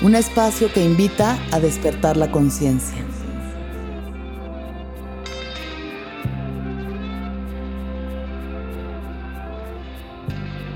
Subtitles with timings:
[0.00, 3.04] un espacio que invita a despertar la conciencia.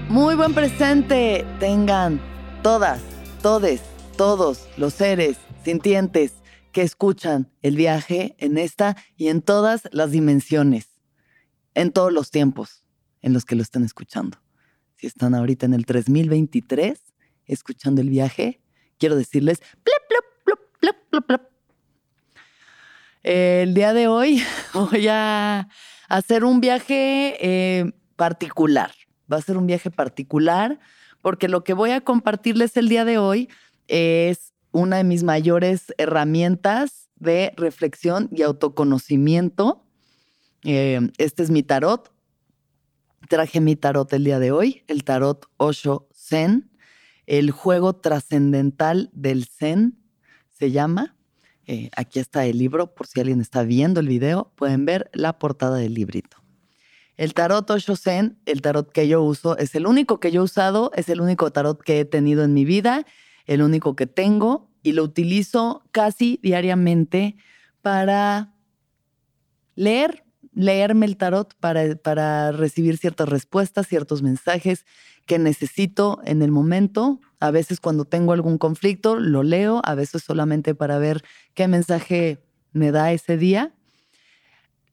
[0.08, 2.20] Muy buen presente tengan
[2.62, 3.00] todas,
[3.42, 3.80] todes,
[4.16, 6.32] todos los seres sintientes
[6.72, 10.88] que escuchan el viaje en esta y en todas las dimensiones,
[11.74, 12.84] en todos los tiempos
[13.20, 14.38] en los que lo están escuchando.
[14.96, 16.98] Si están ahorita en el 3023
[17.46, 18.61] escuchando el viaje,
[19.02, 19.60] quiero decirles,
[23.24, 24.40] El día de hoy
[24.74, 25.68] voy a
[26.08, 28.92] hacer un viaje eh, particular.
[29.30, 30.78] Va a ser un viaje particular
[31.20, 33.48] porque lo que voy a compartirles el día de hoy
[33.88, 39.84] es una de mis mayores herramientas de reflexión y autoconocimiento.
[40.62, 42.12] Eh, este es mi tarot.
[43.28, 46.71] Traje mi tarot el día de hoy, el tarot Osho Zen
[47.32, 49.98] el juego trascendental del Zen
[50.50, 51.16] se llama.
[51.66, 55.38] Eh, aquí está el libro, por si alguien está viendo el video, pueden ver la
[55.38, 56.36] portada del librito.
[57.16, 60.44] El tarot Osho Zen, el tarot que yo uso, es el único que yo he
[60.44, 63.06] usado, es el único tarot que he tenido en mi vida,
[63.46, 67.36] el único que tengo y lo utilizo casi diariamente
[67.80, 68.52] para
[69.74, 70.22] leer,
[70.54, 74.84] leerme el tarot, para, para recibir ciertas respuestas, ciertos mensajes,
[75.26, 77.20] que necesito en el momento.
[77.40, 81.22] A veces cuando tengo algún conflicto lo leo, a veces solamente para ver
[81.54, 82.42] qué mensaje
[82.72, 83.72] me da ese día.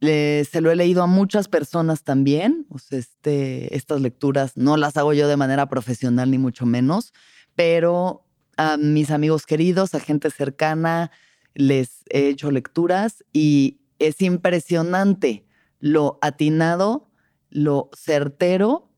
[0.02, 2.66] se lo he leído a muchas personas también.
[2.92, 7.14] este, estas lecturas no las hago yo de manera profesional ni mucho menos,
[7.56, 8.26] pero
[8.56, 11.12] a mis amigos queridos, a gente cercana,
[11.54, 15.49] les he hecho lecturas y es impresionante
[15.80, 17.10] lo atinado,
[17.50, 18.90] lo certero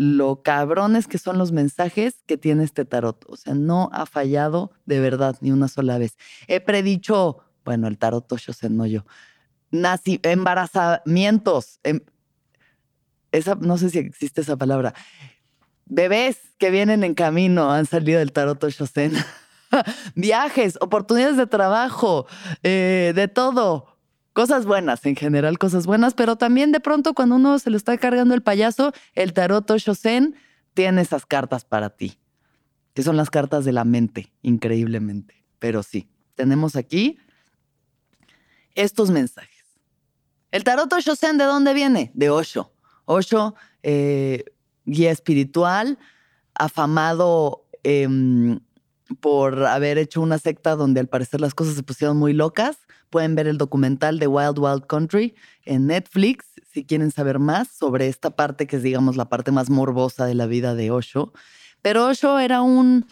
[0.00, 3.22] lo cabrones que son los mensajes que tiene este tarot.
[3.28, 6.16] O sea, no ha fallado de verdad ni una sola vez.
[6.48, 9.04] He predicho, bueno, el tarot se no yo,
[9.70, 12.00] nací, embarazamientos, em,
[13.30, 14.94] esa, no sé si existe esa palabra.
[15.84, 19.12] Bebés que vienen en camino han salido del tarot Oshosen.
[20.14, 22.26] Viajes, oportunidades de trabajo,
[22.62, 23.89] eh, de todo
[24.40, 27.98] cosas buenas, en general cosas buenas, pero también de pronto cuando uno se lo está
[27.98, 30.34] cargando el payaso, el tarot Shosen
[30.72, 32.18] tiene esas cartas para ti,
[32.94, 35.44] que son las cartas de la mente, increíblemente.
[35.58, 37.18] Pero sí, tenemos aquí
[38.74, 39.66] estos mensajes.
[40.52, 42.10] El tarot Shosen, ¿de dónde viene?
[42.14, 42.72] De Osho.
[43.04, 44.46] Osho, eh,
[44.86, 45.98] guía espiritual,
[46.54, 48.58] afamado em,
[49.20, 52.78] por haber hecho una secta donde al parecer las cosas se pusieron muy locas
[53.10, 55.34] Pueden ver el documental de Wild Wild Country
[55.64, 59.68] en Netflix si quieren saber más sobre esta parte que es, digamos, la parte más
[59.68, 61.32] morbosa de la vida de Osho.
[61.82, 63.06] Pero Osho era un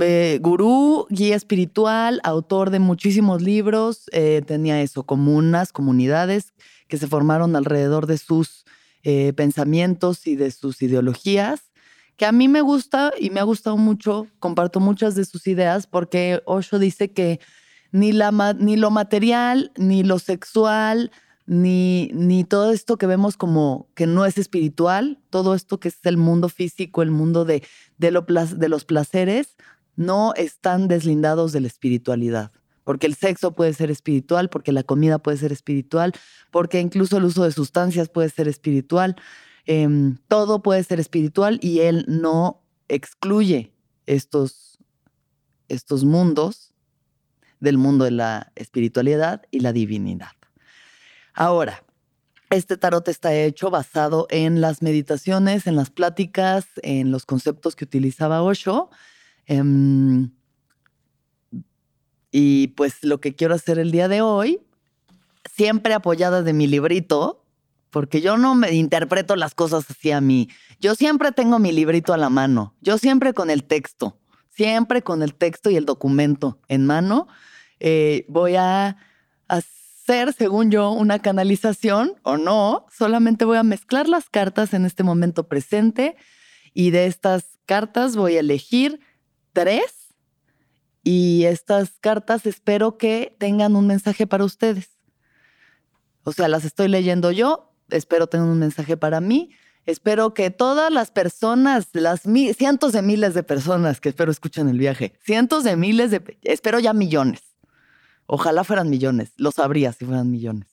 [0.00, 4.04] eh, gurú, guía espiritual, autor de muchísimos libros.
[4.12, 6.52] Eh, tenía eso, comunas, comunidades
[6.86, 8.64] que se formaron alrededor de sus
[9.02, 11.69] eh, pensamientos y de sus ideologías
[12.20, 15.86] que a mí me gusta y me ha gustado mucho, comparto muchas de sus ideas
[15.86, 17.40] porque Osho dice que
[17.92, 21.12] ni, la, ni lo material, ni lo sexual,
[21.46, 25.96] ni, ni todo esto que vemos como que no es espiritual, todo esto que es
[26.04, 27.62] el mundo físico, el mundo de,
[27.96, 29.56] de, lo, de los placeres,
[29.96, 32.52] no están deslindados de la espiritualidad.
[32.84, 36.12] Porque el sexo puede ser espiritual, porque la comida puede ser espiritual,
[36.50, 39.16] porque incluso el uso de sustancias puede ser espiritual.
[39.66, 43.72] Em, todo puede ser espiritual y él no excluye
[44.06, 44.78] estos,
[45.68, 46.72] estos mundos
[47.60, 50.32] del mundo de la espiritualidad y la divinidad.
[51.34, 51.84] Ahora,
[52.50, 57.84] este tarot está hecho basado en las meditaciones, en las pláticas, en los conceptos que
[57.84, 58.90] utilizaba Osho.
[59.46, 60.32] Em,
[62.32, 64.60] y pues lo que quiero hacer el día de hoy,
[65.54, 67.39] siempre apoyada de mi librito,
[67.90, 70.48] porque yo no me interpreto las cosas así a mí.
[70.80, 75.22] Yo siempre tengo mi librito a la mano, yo siempre con el texto, siempre con
[75.22, 77.28] el texto y el documento en mano.
[77.80, 78.96] Eh, voy a
[79.48, 85.02] hacer, según yo, una canalización o no, solamente voy a mezclar las cartas en este
[85.02, 86.16] momento presente
[86.72, 89.00] y de estas cartas voy a elegir
[89.52, 90.14] tres
[91.02, 94.98] y estas cartas espero que tengan un mensaje para ustedes.
[96.22, 99.50] O sea, las estoy leyendo yo, espero tener un mensaje para mí.
[99.86, 102.22] Espero que todas las personas, las
[102.56, 106.78] cientos de miles de personas que espero escuchen el viaje, cientos de miles de, espero
[106.78, 107.42] ya millones.
[108.26, 110.68] Ojalá fueran millones, lo sabría si fueran millones,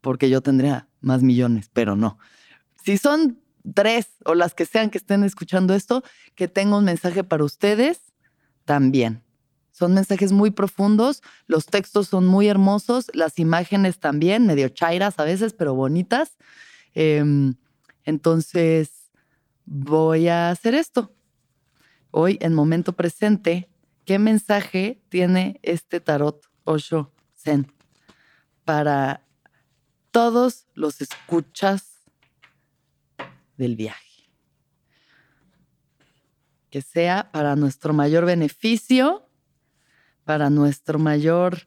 [0.00, 2.18] porque yo tendría más millones, pero no.
[2.82, 3.40] Si son
[3.74, 6.02] tres o las que sean que estén escuchando esto,
[6.34, 8.00] que tengo un mensaje para ustedes
[8.64, 9.22] también.
[9.80, 15.24] Son mensajes muy profundos, los textos son muy hermosos, las imágenes también, medio chairas a
[15.24, 16.36] veces, pero bonitas.
[16.92, 17.54] Em,
[18.04, 19.10] entonces,
[19.64, 21.14] voy a hacer esto.
[22.10, 23.70] Hoy, en momento presente,
[24.04, 27.72] ¿qué mensaje tiene este tarot Osho Zen
[28.66, 29.24] para
[30.10, 32.02] todos los escuchas
[33.56, 34.28] del viaje?
[36.68, 39.26] Que sea para nuestro mayor beneficio
[40.30, 41.66] para nuestro mayor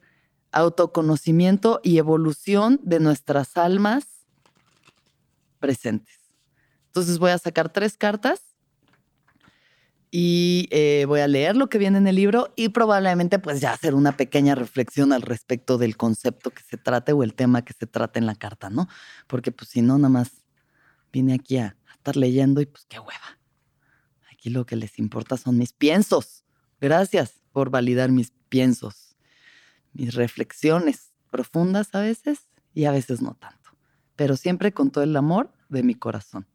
[0.50, 4.06] autoconocimiento y evolución de nuestras almas
[5.58, 6.16] presentes.
[6.86, 8.40] Entonces voy a sacar tres cartas
[10.10, 13.74] y eh, voy a leer lo que viene en el libro y probablemente pues ya
[13.74, 17.74] hacer una pequeña reflexión al respecto del concepto que se trate o el tema que
[17.74, 18.88] se trate en la carta, ¿no?
[19.26, 20.42] Porque pues si no, nada más
[21.12, 23.38] vine aquí a, a estar leyendo y pues qué hueva.
[24.32, 26.46] Aquí lo que les importa son mis piensos.
[26.80, 29.16] Gracias por validar mis piensos,
[29.94, 33.70] mis reflexiones profundas a veces y a veces no tanto,
[34.14, 36.46] pero siempre con todo el amor de mi corazón,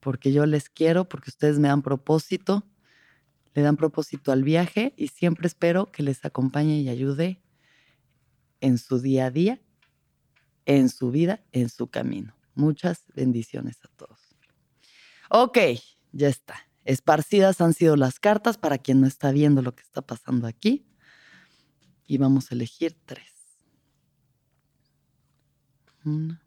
[0.00, 2.66] porque yo les quiero, porque ustedes me dan propósito,
[3.54, 7.40] le dan propósito al viaje y siempre espero que les acompañe y ayude
[8.60, 9.62] en su día a día,
[10.66, 12.34] en su vida, en su camino.
[12.56, 14.18] Muchas bendiciones a todos.
[15.28, 15.58] Ok,
[16.10, 16.56] ya está.
[16.84, 20.88] Esparcidas han sido las cartas para quien no está viendo lo que está pasando aquí
[22.10, 23.32] y vamos a elegir tres.
[26.04, 26.42] Una,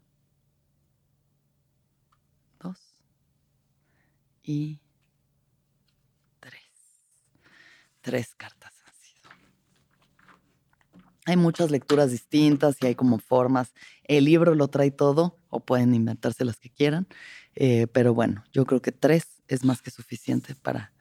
[2.60, 2.76] dos
[4.42, 4.78] y
[6.38, 6.60] tres.
[8.02, 9.30] Tres cartas han sido.
[11.24, 13.72] Hay muchas lecturas distintas y hay como formas.
[14.02, 17.08] El libro lo trae todo o pueden inventarse las que quieran.
[17.54, 20.92] Eh, pero bueno, yo creo que tres es más que suficiente para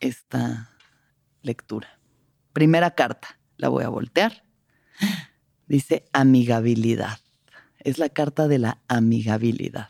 [0.00, 0.74] esta
[1.42, 2.00] lectura.
[2.54, 4.44] Primera carta la voy a voltear.
[5.66, 7.18] Dice amigabilidad.
[7.78, 9.88] Es la carta de la amigabilidad.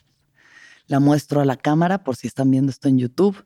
[0.87, 3.45] La muestro a la cámara por si están viendo esto en YouTube.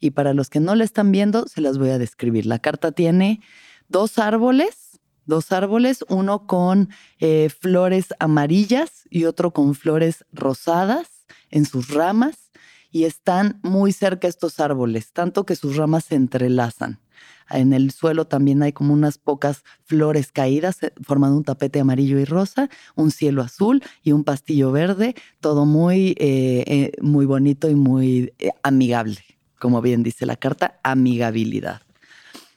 [0.00, 2.46] Y para los que no la están viendo, se las voy a describir.
[2.46, 3.40] La carta tiene
[3.88, 6.88] dos árboles, dos árboles, uno con
[7.20, 12.50] eh, flores amarillas y otro con flores rosadas en sus ramas.
[12.90, 17.00] Y están muy cerca estos árboles, tanto que sus ramas se entrelazan.
[17.50, 22.18] En el suelo también hay como unas pocas flores caídas eh, formando un tapete amarillo
[22.18, 27.70] y rosa, un cielo azul y un pastillo verde, todo muy, eh, eh, muy bonito
[27.70, 28.32] y muy
[28.62, 29.18] amigable,
[29.58, 31.82] como bien dice la carta, amigabilidad.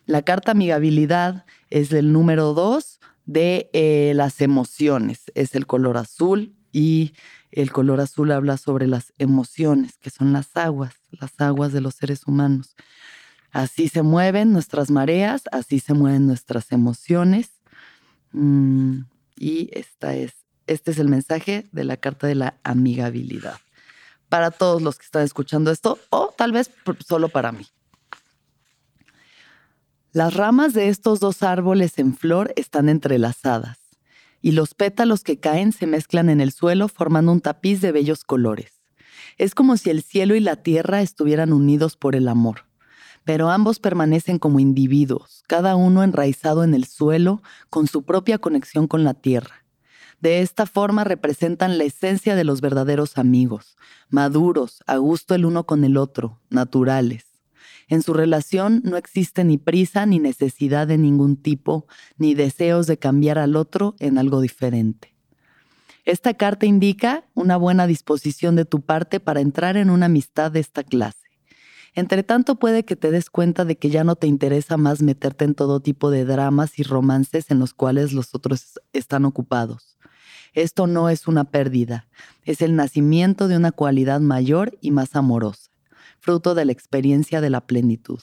[0.05, 3.69] La carta amigabilidad es el número dos de
[4.15, 7.13] las emociones, es el color azul y
[7.51, 11.95] el color azul habla sobre las emociones, que son las aguas, las aguas de los
[11.95, 12.75] seres humanos.
[13.51, 17.51] Así se mueven nuestras mareas, así se mueven nuestras emociones.
[18.31, 19.01] Mm,
[19.35, 20.33] y esta es,
[20.67, 23.57] este es el mensaje de la carta de la amigabilidad.
[24.29, 26.71] Para todos los que están escuchando esto, o tal vez
[27.05, 27.67] solo para mí.
[30.13, 33.79] Las ramas de estos dos árboles en flor están entrelazadas
[34.41, 38.23] y los pétalos que caen se mezclan en el suelo formando un tapiz de bellos
[38.23, 38.81] colores.
[39.37, 42.70] Es como si el cielo y la tierra estuvieran unidos por el amor
[43.23, 48.87] pero ambos permanecen como individuos, cada uno enraizado en el suelo, con su propia conexión
[48.87, 49.63] con la tierra.
[50.19, 53.75] De esta forma representan la esencia de los verdaderos amigos,
[54.09, 57.25] maduros, a gusto el uno con el otro, naturales.
[57.87, 61.87] En su relación no existe ni prisa ni necesidad de ningún tipo,
[62.17, 65.13] ni deseos de cambiar al otro en algo diferente.
[66.05, 70.59] Esta carta indica una buena disposición de tu parte para entrar en una amistad de
[70.59, 71.20] esta clase.
[71.93, 75.43] Entre tanto puede que te des cuenta de que ya no te interesa más meterte
[75.43, 79.97] en todo tipo de dramas y romances en los cuales los otros están ocupados.
[80.53, 82.07] Esto no es una pérdida,
[82.43, 85.71] es el nacimiento de una cualidad mayor y más amorosa,
[86.19, 88.19] fruto de la experiencia de la plenitud.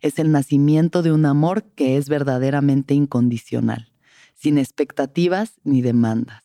[0.00, 3.92] Es el nacimiento de un amor que es verdaderamente incondicional,
[4.34, 6.42] sin expectativas ni demandas.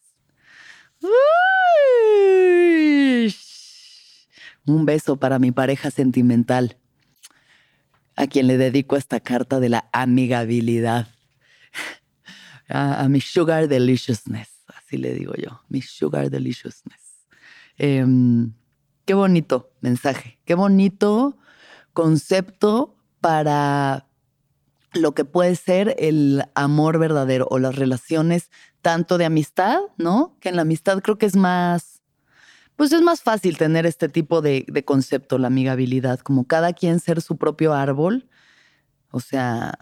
[4.65, 6.77] Un beso para mi pareja sentimental,
[8.15, 11.07] a quien le dedico esta carta de la amigabilidad,
[12.69, 14.55] a, mi sugar deliciousness
[14.85, 17.25] así le digo yo, mi sugar deliciousness.
[17.77, 18.53] Em,
[19.05, 21.37] qué bonito mensaje, qué bonito
[21.93, 24.07] concepto para
[24.93, 28.49] lo que puede ser el amor verdadero o las relaciones
[28.81, 30.37] tanto de amistad, ¿no?
[30.39, 31.94] Que en la amistad creo que es más,
[32.75, 37.21] pues es más fácil tener este tipo de, concepto, la amigabilidad, como cada quien ser
[37.21, 38.27] su propio árbol,
[39.11, 39.77] o sea,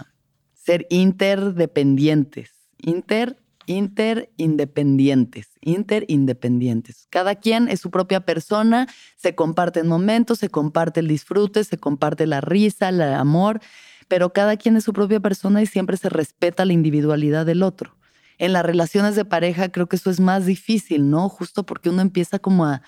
[0.54, 7.08] ser interdependientes, inter interindependientes, interindependientes.
[7.10, 12.28] Cada quien es su propia persona, se comparten momentos, se comparte el disfrute, se comparte
[12.28, 13.62] la risa, el amor,
[14.08, 17.96] pero cada quien es su propia persona y siempre se respeta la individualidad del otro.
[18.38, 21.30] En las relaciones de pareja creo que eso es más difícil, ¿no?
[21.30, 22.82] Justo porque uno empieza como a,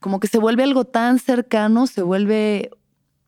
[0.00, 2.70] como que se vuelve algo tan cercano, se vuelve,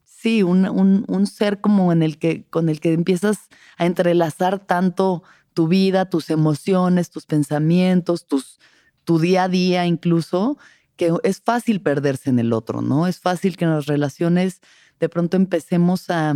[0.04, 0.66] sí, un,
[1.08, 3.48] un, ser como en el que, con el que empiezas
[3.78, 5.22] a entrelazar tanto
[5.54, 8.60] tu vida, tus emociones, tus pensamientos, tus,
[9.04, 10.58] tu día a día incluso,
[10.96, 13.06] que es fácil perderse en el otro, ¿no?
[13.06, 14.60] Es fácil que en las relaciones
[15.00, 16.34] de pronto empecemos a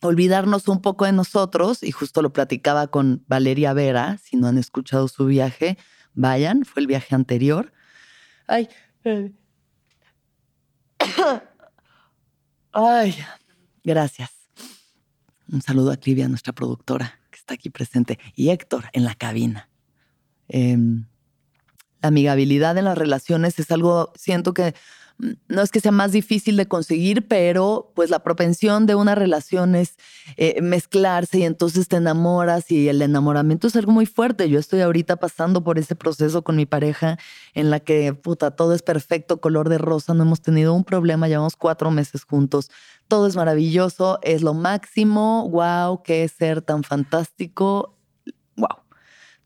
[0.00, 4.58] olvidarnos un poco de nosotros, y justo lo platicaba con Valeria Vera, si no han
[4.58, 5.78] escuchado su viaje,
[6.14, 7.72] vayan, fue el viaje anterior.
[8.46, 8.68] Ay,
[12.72, 13.16] ay,
[13.84, 14.30] gracias.
[15.50, 19.70] Un saludo a Clivia, nuestra productora está aquí presente, y Héctor en la cabina.
[20.48, 21.06] Em,
[22.02, 24.74] la amigabilidad en las relaciones es algo, siento que
[25.48, 29.74] no es que sea más difícil de conseguir, pero pues la propensión de una relación
[29.74, 29.96] es
[30.36, 34.48] eh, mezclarse y entonces te enamoras y el enamoramiento es algo muy fuerte.
[34.48, 37.18] Yo estoy ahorita pasando por ese proceso con mi pareja
[37.54, 41.28] en la que, puta, todo es perfecto, color de rosa, no hemos tenido un problema,
[41.28, 42.70] llevamos cuatro meses juntos,
[43.08, 47.97] todo es maravilloso, es lo máximo, wow, qué ser tan fantástico.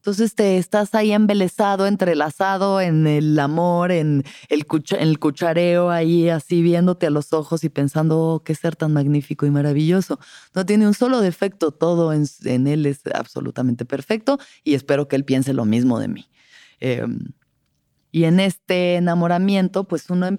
[0.02, 7.06] Entonces te estás ahí embelesado, entrelazado en el amor, en el, cuchareo, ahí así viéndote
[7.06, 10.18] a los ojos y pensando, oh, qué ser tan magnífico y maravilloso.
[10.56, 12.26] No tiene un solo defecto, todo en,
[12.66, 16.28] él es absolutamente perfecto y espero que él piense lo mismo de mí.
[16.80, 17.20] Em,
[18.10, 20.38] y en este enamoramiento, pues uno em,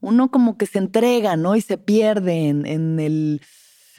[0.00, 1.56] uno como que se entrega, ¿no?
[1.56, 3.40] Y se pierde en, el,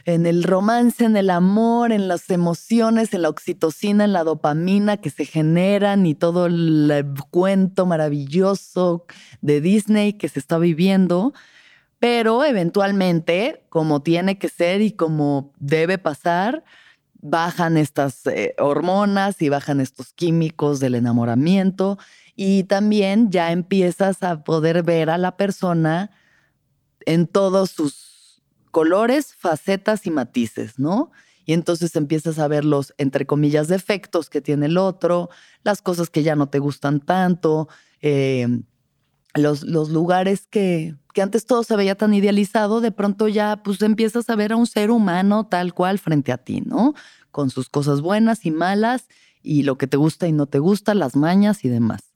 [0.06, 4.98] en el romance, en el amor, en las emociones, en la oxitocina, en la dopamina
[4.98, 9.06] que se generan y todo el cuento maravilloso
[9.42, 11.34] de Disney que se está viviendo.
[11.98, 16.64] Pero eventualmente, como tiene que ser y como debe pasar,
[17.16, 21.98] bajan estas eh, hormonas y bajan estos químicos del enamoramiento
[22.36, 26.12] y también ya empiezas a poder ver a la persona
[27.08, 28.15] en todos sus
[28.76, 31.14] colores, facetas y matices, ¿no?
[31.46, 35.30] Y entonces empiezas a ver los, entre comillas, defectos que tiene el otro,
[35.64, 37.70] las cosas que ya no te gustan tanto,
[38.02, 38.64] em,
[39.34, 43.82] los, los, lugares que, que antes todo se veía tan idealizado, de pronto ya pues
[43.82, 46.96] empiezas a ver a un ser humano tal cual frente a ti, ¿no?
[47.32, 49.08] Con sus cosas buenas y malas
[49.42, 52.14] y lo que te gusta y no te gusta, las mañas y demás.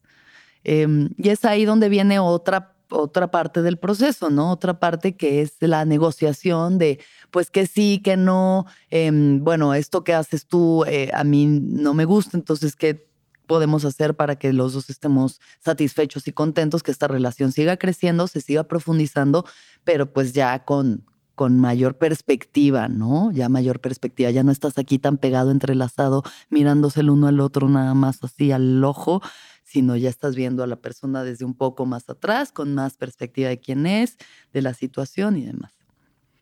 [0.66, 4.52] Em, y es ahí donde viene otra, otra parte del proceso, ¿no?
[4.52, 7.00] Otra parte que es la negociación de,
[7.32, 11.94] pues que sí, que no, em, bueno, esto que haces tú eh, a mí no
[11.94, 13.10] me gusta, entonces, ¿qué
[13.50, 18.28] podemos hacer para que los dos estemos satisfechos y contentos, que esta relación siga creciendo,
[18.28, 19.44] se siga profundizando,
[19.84, 21.04] pero pues ya con,
[21.34, 23.32] con mayor perspectiva, ¿no?
[23.32, 27.68] Ya mayor perspectiva, ya no estás aquí tan pegado, entrelazado, mirándose el uno al otro
[27.70, 29.22] nada más así al ojo,
[29.70, 33.50] sino ya estás viendo a la persona desde un poco más atrás, con más perspectiva
[33.50, 34.18] de quién es,
[34.52, 35.74] de la situación y demás.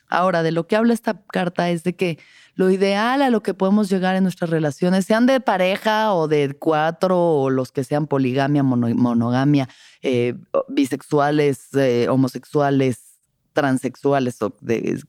[0.09, 2.17] Ahora, de lo que habla esta carta es de que
[2.55, 6.55] lo ideal a lo que podemos llegar en nuestras relaciones, sean de pareja o de
[6.57, 9.67] cuatro o los que sean poligamia, monogamia,
[10.01, 10.35] eh,
[10.69, 13.19] bisexuales, eh, homosexuales,
[13.51, 14.55] transexuales o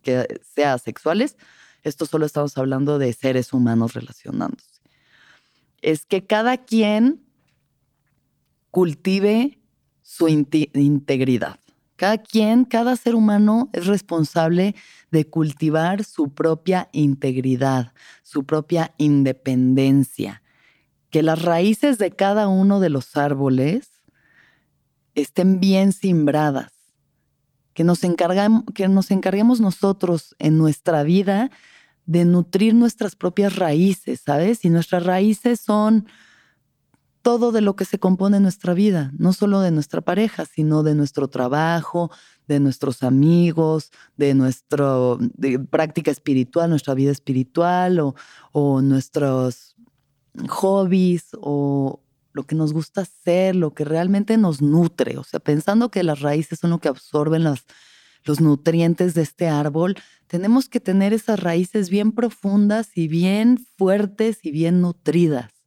[0.03, 1.37] que sea sexuales,
[1.85, 4.81] esto solo estamos hablando de seres humanos relacionándose.
[5.81, 7.28] Es que cada quien
[8.79, 9.59] cultive
[10.03, 11.59] su integridad.
[11.97, 14.77] Cada quien, cada ser humano es responsable
[15.11, 17.93] de cultivar su propia integridad,
[18.23, 20.45] su propia independencia.
[21.11, 23.91] Que las raíces de cada uno de los árboles
[25.17, 26.71] estén bien simbradas.
[27.75, 27.99] Que nos,
[28.75, 31.51] que nos encarguemos nosotros en nuestra vida
[32.07, 34.65] de nutrir nuestras propias raíces, ¿sabes?
[34.65, 36.07] Y nuestras raíces son
[37.29, 40.95] todo de lo que se compone nuestra vida, no solo de nuestra pareja, sino de
[40.95, 42.11] nuestro trabajo,
[42.47, 44.87] de nuestros amigos, de nuestra
[45.69, 48.01] práctica espiritual, nuestra vida espiritual
[48.53, 49.77] o, nuestros
[50.49, 52.01] hobbies o
[52.33, 55.19] lo que nos gusta hacer, lo que realmente nos nutre.
[55.19, 59.97] O sea, pensando que las raíces son lo que absorben los nutrientes de este árbol,
[60.29, 65.58] tenemos que tener esas raíces bien profundas y bien fuertes y bien nutridas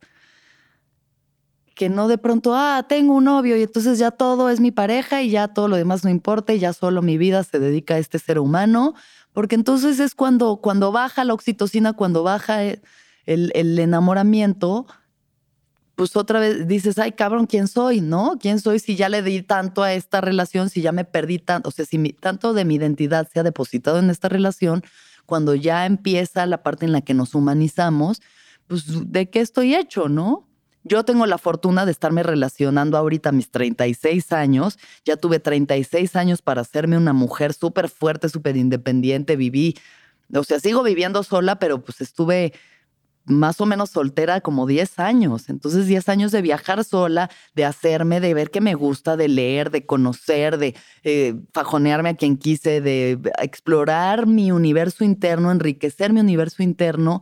[1.81, 5.23] que no de pronto, ah, tengo un novio y entonces ya todo es mi pareja
[5.23, 7.97] y ya todo lo demás no importa y ya solo mi vida se dedica a
[7.97, 8.93] este ser humano,
[9.33, 12.81] porque entonces es cuando, cuando baja la oxitocina, cuando baja el,
[13.25, 14.85] el enamoramiento,
[15.95, 18.00] pues otra vez dices, ay cabrón, ¿quién soy?
[18.00, 18.38] ¿No?
[18.39, 21.69] ¿Quién soy si ya le di tanto a esta relación, si ya me perdí tanto,
[21.69, 24.83] o sea, si tanto de mi identidad se ha depositado en esta relación,
[25.25, 28.21] cuando ya empieza la parte en la que nos humanizamos,
[28.67, 30.50] pues de qué estoy hecho, ¿no?
[30.83, 34.79] Yo tengo la fortuna de estarme relacionando ahorita a mis 36 años.
[35.05, 39.35] Ya tuve 36 años para hacerme una mujer súper fuerte, súper independiente.
[39.35, 39.77] Viví,
[40.33, 42.53] o sea, sigo viviendo sola, pero pues estuve
[43.25, 45.50] más o menos soltera como 10 años.
[45.50, 49.69] Entonces 10 años de viajar sola, de hacerme, de ver que me gusta, de leer,
[49.69, 56.19] de conocer, de eh, fajonearme a quien quise, de explorar mi universo interno, enriquecer mi
[56.19, 57.22] universo interno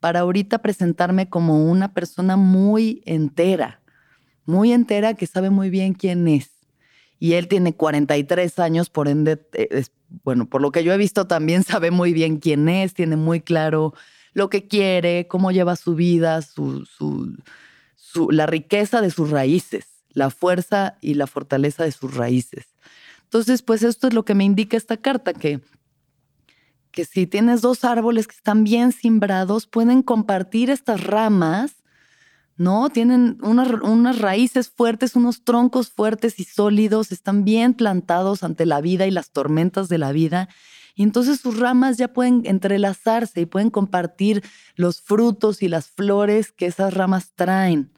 [0.00, 3.80] para ahorita presentarme como una persona muy entera,
[4.46, 6.50] muy entera que sabe muy bien quién es.
[7.18, 9.84] Y él tiene 43 años, por ende, eh,
[10.24, 13.40] bueno, por lo que yo he visto también sabe muy bien quién es, tiene muy
[13.40, 13.94] claro
[14.32, 16.86] lo que quiere, cómo lleva su vida, su,
[18.30, 22.66] la riqueza de sus raíces, la fuerza y la fortaleza de sus raíces.
[23.24, 25.60] Entonces, pues esto es lo que me indica esta carta, que
[26.90, 31.76] que si tienes dos árboles que están bien simbrados, pueden compartir estas ramas,
[32.56, 32.90] ¿no?
[32.90, 39.06] Tienen unas, raíces fuertes, unos troncos fuertes y sólidos, están bien plantados ante la vida
[39.06, 40.48] y las tormentas de la vida.
[40.94, 44.42] Y entonces sus ramas ya pueden entrelazarse y pueden compartir
[44.74, 47.92] los frutos y las flores que esas ramas traen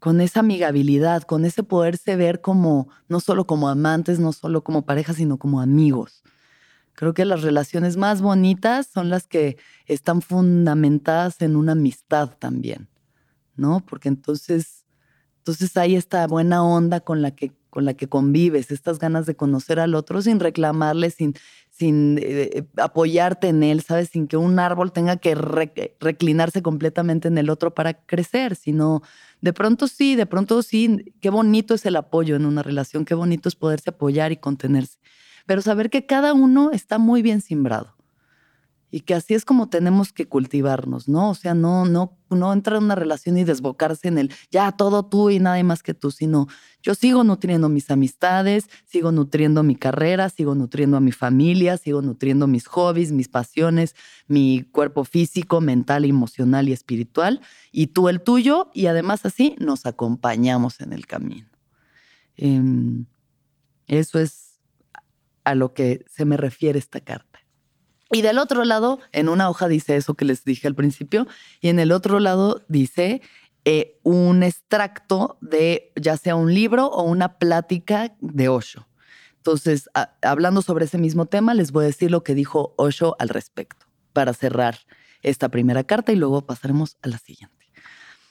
[0.00, 4.82] con esa amigabilidad, con ese poderse ver como, no solo como amantes, no solo como
[4.82, 6.19] pareja, sino como amigos.
[7.00, 12.90] Creo que las relaciones más bonitas son las que están fundamentadas en una amistad también,
[13.56, 13.82] ¿no?
[13.86, 14.84] Porque entonces,
[15.38, 19.34] entonces hay esta buena onda con la que con la que convives, estas ganas de
[19.34, 21.34] conocer al otro sin reclamarle, sin,
[21.70, 24.10] sin eh, apoyarte en él, ¿sabes?
[24.10, 29.02] Sin que un árbol tenga que reclinarse completamente en el otro para crecer, sino
[29.40, 33.14] de pronto sí, de pronto sí, qué bonito es el apoyo en una relación, qué
[33.14, 34.98] bonito es poderse apoyar y contenerse
[35.50, 37.96] pero saber que cada uno está muy bien simbrado
[38.88, 41.30] y que así es como tenemos que cultivarnos, ¿no?
[41.30, 45.04] O sea, no, no, no entrar en una relación y desbocarse en el ya todo
[45.04, 46.46] tú y nadie más que tú, sino
[46.84, 52.00] yo sigo nutriendo mis amistades, sigo nutriendo mi carrera, sigo nutriendo a mi familia, sigo
[52.00, 53.96] nutriendo mis hobbies, mis pasiones,
[54.28, 57.40] mi cuerpo físico, mental, emocional y espiritual,
[57.72, 61.48] y tú el tuyo, y además así nos acompañamos en el camino.
[62.36, 63.06] Em,
[63.88, 64.49] eso es
[65.50, 67.40] a lo que se me refiere esta carta.
[68.12, 71.26] Y del otro lado, en una hoja dice eso que les dije al principio,
[71.60, 73.22] y en el otro lado dice
[73.64, 78.88] eh, un extracto de ya sea un libro o una plática de Osho.
[79.36, 79.88] Entonces,
[80.22, 83.86] hablando sobre ese mismo tema, les voy a decir lo que dijo Osho al respecto,
[84.12, 84.78] para cerrar
[85.22, 87.66] esta primera carta y luego pasaremos a la siguiente.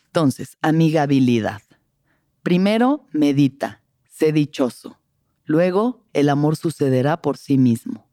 [0.08, 1.62] Entonces, amigabilidad.
[2.43, 4.98] Primero, medita, sé dichoso.
[5.49, 8.07] Luego, el amor sucederá por sí mismo.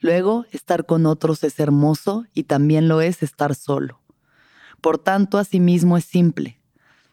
[0.00, 4.00] Luego, estar con otros es hermoso y también lo es estar solo.
[4.80, 6.60] Por tanto, asimismo es simple.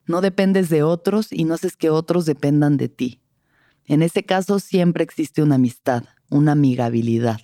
[0.07, 3.21] No dependes de otros y no haces que otros dependan de ti.
[3.85, 7.39] En ese caso siempre existe una amistad, una amigabilidad.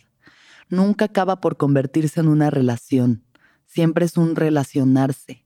[0.69, 3.23] nunca acaba por convertirse en una relación,
[3.67, 5.45] siempre es un relacionarse.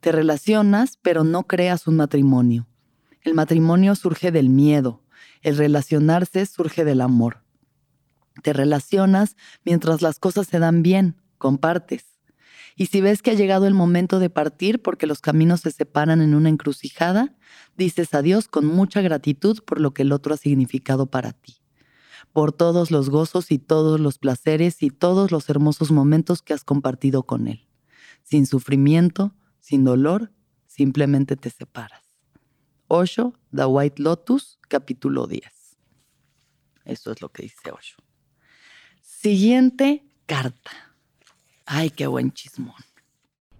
[0.00, 2.66] Te relacionas, pero no creas un matrimonio.
[3.20, 5.02] El matrimonio surge del miedo,
[5.42, 7.42] el relacionarse surge del amor.
[8.42, 12.04] Te relacionas mientras las cosas se dan bien, compartes.
[12.76, 16.20] Y si ves que ha llegado el momento de partir porque los caminos se separan
[16.20, 17.34] en una encrucijada,
[17.76, 21.56] dices adiós con mucha gratitud por lo que el otro ha significado para ti,
[22.34, 26.64] por todos los gozos y todos los placeres y todos los hermosos momentos que has
[26.64, 27.66] compartido con él.
[28.22, 30.32] Sin sufrimiento, sin dolor,
[30.66, 32.05] simplemente te separas.
[32.88, 35.44] Osho, The White Lotus, capítulo 10.
[36.84, 37.96] Eso es lo que dice Osho.
[39.00, 40.70] Siguiente carta.
[41.64, 42.74] Ay, qué buen chismón.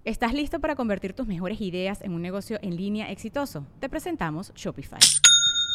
[0.05, 3.67] ¿Estás listo para convertir tus mejores ideas en un negocio en línea exitoso?
[3.81, 5.01] Te presentamos Shopify.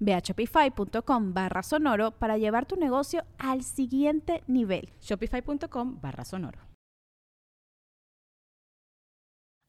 [0.00, 4.92] Ve a shopify.com barra sonoro para llevar tu negocio al siguiente nivel.
[5.00, 6.58] Shopify.com barra sonoro.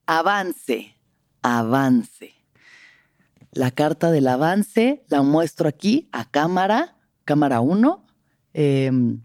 [0.06, 0.98] Avance,
[1.42, 2.34] avance.
[3.52, 8.06] La carta del avance la muestro aquí a cámara, cámara 1.
[8.54, 9.22] Em,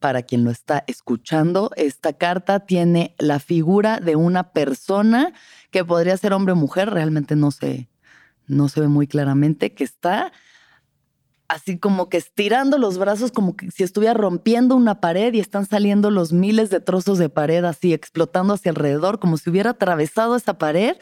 [0.00, 5.32] para quien lo está escuchando, esta carta tiene la figura de una persona
[5.70, 7.88] que podría ser hombre o mujer, realmente no sé,
[8.46, 10.32] no se ve muy claramente, que está
[11.52, 15.66] así como que estirando los brazos como que si estuviera rompiendo una pared y están
[15.66, 20.34] saliendo los miles de trozos de pared así explotando hacia alrededor, como si hubiera atravesado
[20.34, 20.96] esa pared,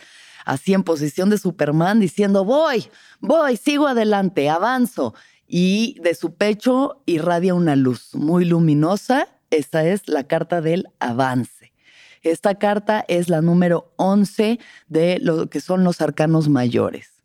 [0.45, 2.89] así en posición de Superman, diciendo, voy,
[3.21, 5.15] voy, sigo adelante, avanzo.
[5.47, 9.29] Y de su pecho irradia una luz muy luminosa.
[9.51, 11.73] Esta es la carta del avance.
[12.23, 17.20] Esta carta es la número 11 de lo que son los arcanos mayores.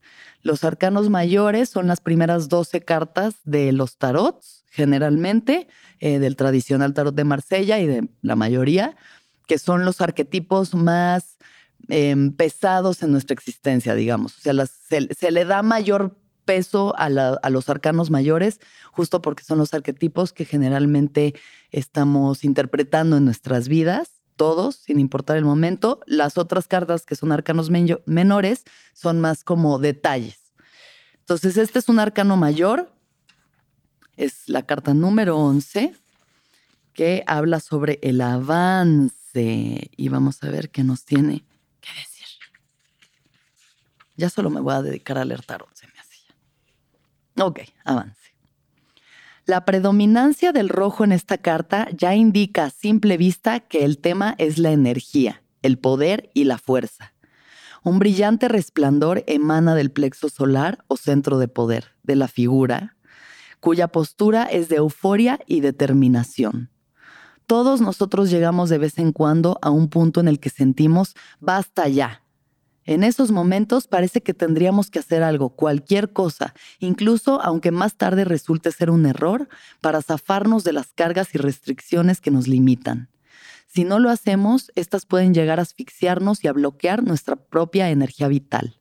[0.45, 5.67] Los arcanos mayores son las primeras 12 cartas de los tarots, generalmente,
[5.99, 8.95] eh, del tradicional tarot de Marsella y de la mayoría,
[9.47, 11.39] que son los arquetipos más
[11.87, 14.37] em, pesados en nuestra existencia, digamos.
[14.37, 18.59] O sea, se, le da mayor peso a, a, los arcanos mayores,
[18.91, 21.33] justo porque son los arquetipos que generalmente
[21.71, 25.99] estamos interpretando en nuestras vidas, todos, sin importar el momento.
[26.05, 27.69] Las otras cartas que son arcanos
[28.05, 30.53] menores son más como detalles.
[31.19, 32.93] Entonces, este es un arcano mayor,
[34.15, 35.95] es la carta número 11,
[36.93, 39.89] que habla sobre el avance.
[39.97, 41.43] Y vamos a ver qué nos tiene
[41.81, 42.27] que decir.
[44.15, 46.35] Ya solo me voy a dedicar a leer tarot, se me hacía.
[47.43, 48.24] Ok, avance.
[49.47, 54.33] La predominancia del rojo en esta carta ya indica a simple vista que el tema
[54.39, 57.13] es la energía, el poder y la fuerza.
[57.83, 62.97] Un brillante resplandor emana del plexo solar o centro de poder de la figura,
[63.59, 66.71] cuya postura es de euforia y determinación.
[67.45, 71.87] Todos nosotros llegamos de vez en cuando a un punto en el que sentimos basta
[71.87, 72.24] ya.
[72.85, 78.25] En esos momentos parece que tendríamos que hacer algo, cualquier cosa, incluso aunque más tarde
[78.25, 79.49] resulte ser un error,
[79.81, 83.09] para zafarnos de las cargas y restricciones que nos limitan.
[83.65, 88.27] Si no lo hacemos, estas pueden llegar a asfixiarnos y a bloquear nuestra propia energía
[88.27, 88.77] vital.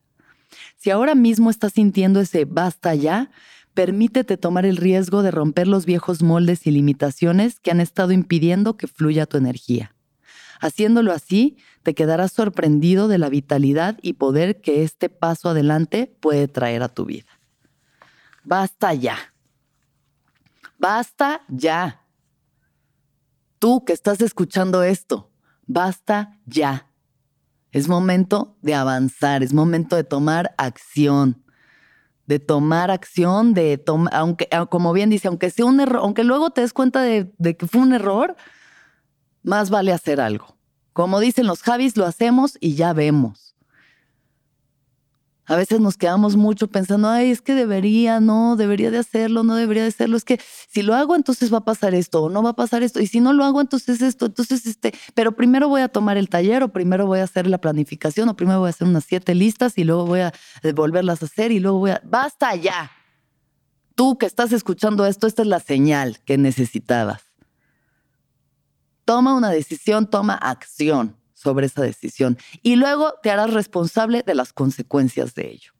[0.76, 3.30] Si ahora mismo estás sintiendo ese basta ya,
[3.72, 8.76] permítete tomar el riesgo de romper los viejos moldes y limitaciones que han estado impidiendo
[8.76, 9.93] que fluya tu energía.
[10.60, 16.48] Haciéndolo así, te quedarás sorprendido de la vitalidad y poder que este paso adelante puede
[16.48, 17.30] traer a tu vida.
[18.44, 19.16] Basta ya.
[20.78, 22.04] Basta ya
[23.64, 25.30] tú que estás escuchando esto,
[25.66, 26.90] basta ya.
[27.72, 31.42] Es momento de avanzar, es momento de tomar acción.
[32.26, 36.50] De tomar acción, de tomar, aunque, como bien dice, aunque sea un error, aunque luego
[36.50, 38.36] te des cuenta de que fue un error,
[39.44, 40.56] más vale hacer algo.
[40.92, 43.54] Como dicen los Javis, lo hacemos y ya vemos.
[45.46, 49.56] A veces nos quedamos mucho pensando, ay, es que debería, no, debería de hacerlo, no
[49.56, 50.16] debería de hacerlo.
[50.16, 52.82] Es que si lo hago, entonces va a pasar esto, o no va a pasar
[52.82, 52.98] esto.
[53.00, 56.30] Y si no lo hago, entonces esto, entonces este, pero primero voy a tomar el
[56.30, 59.34] taller, o primero voy a hacer la planificación, o primero voy a hacer unas siete
[59.34, 60.32] listas y luego voy a
[60.74, 62.90] volverlas a hacer y luego voy a, basta ya.
[63.94, 67.33] Tú que estás escuchando esto, esta es la señal que necesitabas.
[69.04, 74.52] Toma una decisión, toma acción sobre esa decisión y luego te harás responsable de las
[74.52, 75.72] consecuencias de ello.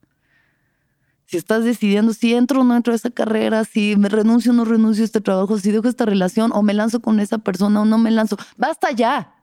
[1.27, 4.55] Si estás decidiendo si entro o no entro a esa carrera, si me renuncio o
[4.55, 7.81] no renuncio a este trabajo, si dejo esta relación o me lanzo con esa persona
[7.81, 9.35] o no me lanzo, basta ya.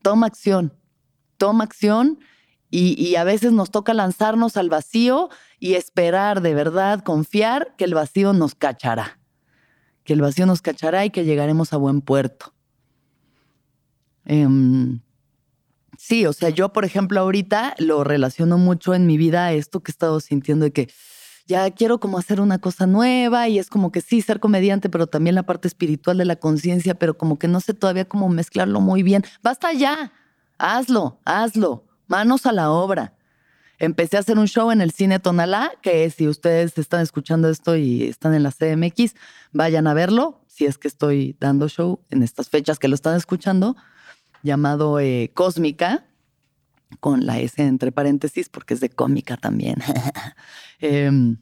[0.00, 0.72] Toma acción,
[1.36, 2.20] toma acción
[2.70, 7.84] y, y a veces nos toca lanzarnos al vacío y esperar de verdad, confiar que
[7.84, 9.18] el vacío nos cachará,
[10.06, 12.54] que el vacío nos cachará y que llegaremos a buen puerto.
[14.24, 15.00] Em,
[15.98, 19.80] sí, o sea, yo, por ejemplo, ahorita lo relaciono mucho en mi vida a esto
[19.80, 20.88] que he estado sintiendo de que
[21.46, 25.06] ya quiero como hacer una cosa nueva y es como que sí, ser comediante, pero
[25.06, 28.80] también la parte espiritual de la conciencia, pero como que no sé todavía cómo mezclarlo
[28.80, 29.22] muy bien.
[29.42, 30.12] Basta ya,
[30.58, 33.15] hazlo, hazlo, manos a la obra.
[33.78, 37.76] Empecé a hacer un show en el Cine Tonalá, que si ustedes están escuchando esto
[37.76, 39.14] y están en la CMX,
[39.52, 43.16] vayan a verlo, si es que estoy dando show en estas fechas que lo están
[43.16, 43.76] escuchando
[44.42, 46.06] llamado eh, Cósmica,
[47.00, 49.76] con la S entre paréntesis, porque es de cómica también.
[50.78, 51.38] Em,